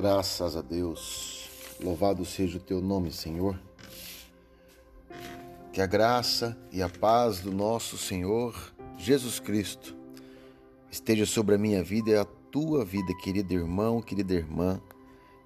Graças 0.00 0.56
a 0.56 0.62
Deus. 0.62 1.48
Louvado 1.82 2.24
seja 2.24 2.56
o 2.56 2.60
teu 2.60 2.80
nome, 2.80 3.10
Senhor. 3.10 3.58
Que 5.72 5.80
a 5.80 5.86
graça 5.86 6.56
e 6.70 6.80
a 6.80 6.88
paz 6.88 7.40
do 7.40 7.50
nosso 7.50 7.98
Senhor 7.98 8.54
Jesus 8.96 9.40
Cristo 9.40 9.96
esteja 10.88 11.26
sobre 11.26 11.56
a 11.56 11.58
minha 11.58 11.82
vida 11.82 12.10
e 12.10 12.16
a 12.16 12.24
tua 12.24 12.84
vida, 12.84 13.12
querido 13.24 13.52
irmão, 13.52 14.00
querida 14.00 14.34
irmã, 14.34 14.80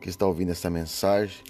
que 0.00 0.08
está 0.08 0.24
ouvindo 0.24 0.50
esta 0.50 0.70
mensagem. 0.70 1.44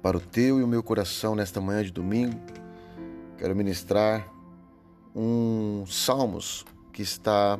Para 0.00 0.16
o 0.16 0.20
teu 0.20 0.58
e 0.58 0.62
o 0.62 0.66
meu 0.66 0.82
coração 0.82 1.34
nesta 1.34 1.60
manhã 1.60 1.84
de 1.84 1.92
domingo, 1.92 2.40
quero 3.36 3.54
ministrar 3.54 4.26
um 5.14 5.84
Salmos 5.86 6.64
que 6.94 7.02
está 7.02 7.58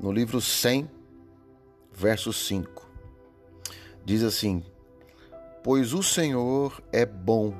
no 0.00 0.10
livro 0.10 0.40
100, 0.40 0.97
verso 1.98 2.32
5. 2.32 2.88
Diz 4.04 4.22
assim: 4.22 4.62
Pois 5.64 5.92
o 5.92 6.02
Senhor 6.02 6.80
é 6.92 7.04
bom 7.04 7.52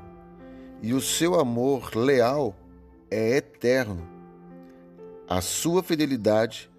e 0.81 0.93
o 0.93 1.01
seu 1.01 1.37
amor 1.37 1.93
leal 1.93 2.55
é 3.11 3.35
eterno. 3.35 4.07
A 5.27 5.41
sua 5.41 5.83
fidelidade 5.83 6.71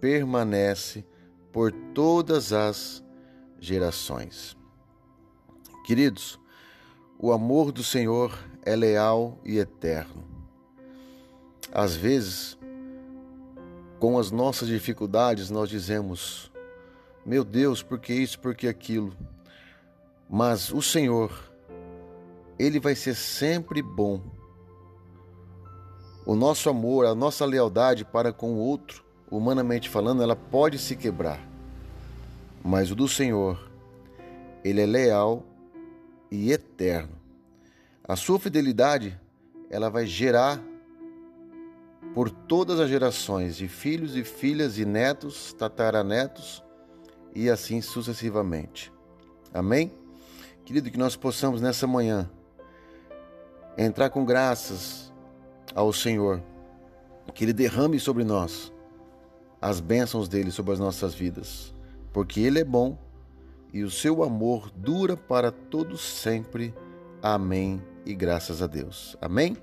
permanece 0.00 1.04
por 1.52 1.72
todas 1.92 2.52
as 2.52 3.02
gerações. 3.58 4.56
Queridos, 5.84 6.38
o 7.18 7.32
amor 7.32 7.72
do 7.72 7.82
Senhor 7.82 8.38
é 8.64 8.76
leal 8.76 9.40
e 9.44 9.58
eterno. 9.58 10.24
Às 11.72 11.96
vezes, 11.96 12.56
com 13.98 14.18
as 14.18 14.30
nossas 14.30 14.68
dificuldades, 14.68 15.50
nós 15.50 15.68
dizemos: 15.68 16.50
Meu 17.28 17.44
Deus, 17.44 17.82
por 17.82 17.98
que 17.98 18.14
isso, 18.14 18.38
por 18.38 18.54
que 18.54 18.66
aquilo? 18.66 19.14
Mas 20.30 20.72
o 20.72 20.80
Senhor, 20.80 21.30
Ele 22.58 22.80
vai 22.80 22.94
ser 22.94 23.14
sempre 23.14 23.82
bom. 23.82 24.22
O 26.24 26.34
nosso 26.34 26.70
amor, 26.70 27.04
a 27.04 27.14
nossa 27.14 27.44
lealdade 27.44 28.02
para 28.02 28.32
com 28.32 28.54
o 28.54 28.56
outro, 28.56 29.04
humanamente 29.30 29.90
falando, 29.90 30.22
ela 30.22 30.34
pode 30.34 30.78
se 30.78 30.96
quebrar. 30.96 31.38
Mas 32.64 32.90
o 32.90 32.94
do 32.96 33.06
Senhor, 33.06 33.62
Ele 34.64 34.80
é 34.80 34.86
leal 34.86 35.44
e 36.30 36.50
eterno. 36.50 37.12
A 38.04 38.16
sua 38.16 38.38
fidelidade, 38.38 39.20
ela 39.68 39.90
vai 39.90 40.06
gerar 40.06 40.58
por 42.14 42.30
todas 42.30 42.80
as 42.80 42.88
gerações, 42.88 43.54
de 43.54 43.68
filhos 43.68 44.16
e 44.16 44.24
filhas 44.24 44.78
e 44.78 44.86
netos, 44.86 45.52
tataranetos 45.52 46.66
e 47.34 47.48
assim 47.48 47.80
sucessivamente. 47.80 48.92
Amém? 49.52 49.92
Querido, 50.64 50.90
que 50.90 50.98
nós 50.98 51.16
possamos 51.16 51.60
nessa 51.60 51.86
manhã 51.86 52.30
entrar 53.76 54.10
com 54.10 54.24
graças 54.24 55.12
ao 55.74 55.92
Senhor, 55.92 56.42
que 57.34 57.44
Ele 57.44 57.52
derrame 57.52 57.98
sobre 57.98 58.24
nós 58.24 58.72
as 59.60 59.80
bênçãos 59.80 60.28
dele 60.28 60.50
sobre 60.50 60.72
as 60.72 60.78
nossas 60.78 61.14
vidas, 61.14 61.74
porque 62.12 62.40
Ele 62.40 62.60
é 62.60 62.64
bom 62.64 62.98
e 63.72 63.82
o 63.82 63.90
seu 63.90 64.22
amor 64.22 64.70
dura 64.70 65.16
para 65.16 65.50
todos 65.50 66.00
sempre. 66.00 66.74
Amém 67.22 67.82
e 68.06 68.14
graças 68.14 68.62
a 68.62 68.66
Deus. 68.66 69.16
Amém? 69.20 69.56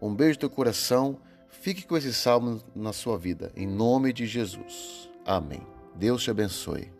Um 0.00 0.14
beijo 0.14 0.34
no 0.34 0.40
teu 0.40 0.50
coração 0.50 1.18
Fique 1.60 1.84
com 1.84 1.94
esse 1.94 2.14
salmo 2.14 2.62
na 2.74 2.90
sua 2.90 3.18
vida, 3.18 3.52
em 3.54 3.66
nome 3.66 4.14
de 4.14 4.24
Jesus. 4.24 5.10
Amém. 5.26 5.60
Deus 5.94 6.22
te 6.22 6.30
abençoe. 6.30 6.99